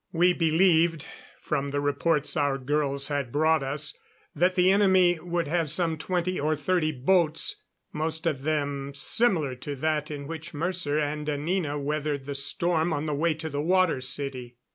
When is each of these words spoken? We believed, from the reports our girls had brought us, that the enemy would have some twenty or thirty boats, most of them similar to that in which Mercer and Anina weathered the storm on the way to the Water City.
We 0.13 0.33
believed, 0.33 1.05
from 1.43 1.69
the 1.69 1.79
reports 1.79 2.35
our 2.35 2.57
girls 2.57 3.09
had 3.09 3.31
brought 3.31 3.61
us, 3.61 3.95
that 4.33 4.55
the 4.55 4.71
enemy 4.71 5.19
would 5.19 5.47
have 5.47 5.69
some 5.69 5.95
twenty 5.95 6.39
or 6.39 6.55
thirty 6.55 6.91
boats, 6.91 7.61
most 7.93 8.25
of 8.25 8.41
them 8.41 8.93
similar 8.95 9.53
to 9.57 9.75
that 9.75 10.09
in 10.09 10.25
which 10.25 10.55
Mercer 10.55 10.97
and 10.97 11.29
Anina 11.29 11.77
weathered 11.77 12.25
the 12.25 12.33
storm 12.33 12.91
on 12.91 13.05
the 13.05 13.13
way 13.13 13.35
to 13.35 13.47
the 13.47 13.61
Water 13.61 14.01
City. 14.01 14.57